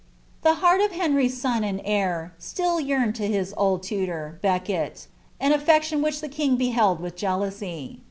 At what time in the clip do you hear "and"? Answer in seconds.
1.63-1.79